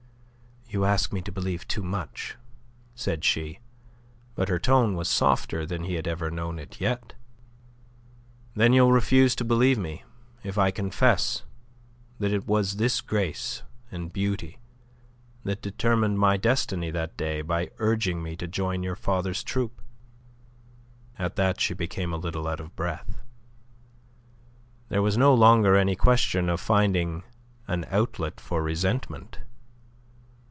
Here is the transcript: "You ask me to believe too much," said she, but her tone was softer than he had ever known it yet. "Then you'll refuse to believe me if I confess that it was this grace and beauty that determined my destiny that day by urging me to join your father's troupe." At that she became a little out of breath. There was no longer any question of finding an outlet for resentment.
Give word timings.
"You 0.73 0.85
ask 0.85 1.11
me 1.11 1.21
to 1.23 1.33
believe 1.33 1.67
too 1.67 1.83
much," 1.83 2.37
said 2.95 3.25
she, 3.25 3.59
but 4.35 4.47
her 4.47 4.57
tone 4.57 4.95
was 4.95 5.09
softer 5.09 5.65
than 5.65 5.83
he 5.83 5.95
had 5.95 6.07
ever 6.07 6.31
known 6.31 6.57
it 6.59 6.79
yet. 6.79 7.13
"Then 8.55 8.71
you'll 8.71 8.93
refuse 8.93 9.35
to 9.35 9.43
believe 9.43 9.77
me 9.77 10.05
if 10.45 10.57
I 10.57 10.71
confess 10.71 11.43
that 12.19 12.31
it 12.31 12.47
was 12.47 12.77
this 12.77 13.01
grace 13.01 13.63
and 13.91 14.13
beauty 14.13 14.59
that 15.43 15.61
determined 15.61 16.19
my 16.19 16.37
destiny 16.37 16.89
that 16.89 17.17
day 17.17 17.41
by 17.41 17.69
urging 17.79 18.23
me 18.23 18.37
to 18.37 18.47
join 18.47 18.81
your 18.81 18.95
father's 18.95 19.43
troupe." 19.43 19.81
At 21.19 21.35
that 21.35 21.59
she 21.59 21.73
became 21.73 22.13
a 22.13 22.17
little 22.17 22.47
out 22.47 22.61
of 22.61 22.77
breath. 22.77 23.19
There 24.87 25.01
was 25.01 25.17
no 25.17 25.33
longer 25.33 25.75
any 25.75 25.97
question 25.97 26.47
of 26.47 26.61
finding 26.61 27.23
an 27.67 27.83
outlet 27.89 28.39
for 28.39 28.63
resentment. 28.63 29.39